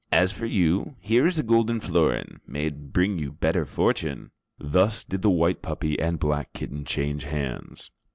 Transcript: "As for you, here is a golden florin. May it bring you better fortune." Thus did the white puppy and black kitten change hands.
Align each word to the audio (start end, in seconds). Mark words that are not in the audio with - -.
"As 0.11 0.31
for 0.31 0.47
you, 0.47 0.95
here 0.99 1.27
is 1.27 1.37
a 1.37 1.43
golden 1.43 1.79
florin. 1.79 2.39
May 2.47 2.65
it 2.65 2.91
bring 2.91 3.19
you 3.19 3.33
better 3.33 3.65
fortune." 3.65 4.31
Thus 4.57 5.03
did 5.03 5.21
the 5.21 5.29
white 5.29 5.61
puppy 5.61 5.99
and 5.99 6.19
black 6.19 6.53
kitten 6.53 6.85
change 6.85 7.25
hands. 7.25 7.91